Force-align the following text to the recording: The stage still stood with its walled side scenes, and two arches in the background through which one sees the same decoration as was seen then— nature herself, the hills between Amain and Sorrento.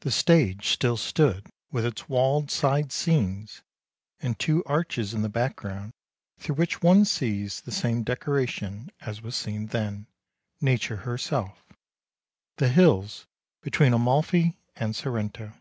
The 0.00 0.10
stage 0.10 0.66
still 0.70 0.96
stood 0.96 1.46
with 1.70 1.86
its 1.86 2.08
walled 2.08 2.50
side 2.50 2.90
scenes, 2.90 3.62
and 4.18 4.36
two 4.36 4.64
arches 4.64 5.14
in 5.14 5.22
the 5.22 5.28
background 5.28 5.92
through 6.36 6.56
which 6.56 6.82
one 6.82 7.04
sees 7.04 7.60
the 7.60 7.70
same 7.70 8.02
decoration 8.02 8.90
as 9.02 9.22
was 9.22 9.36
seen 9.36 9.66
then— 9.68 10.08
nature 10.60 10.96
herself, 10.96 11.64
the 12.56 12.70
hills 12.70 13.28
between 13.62 13.92
Amain 13.92 14.56
and 14.74 14.96
Sorrento. 14.96 15.52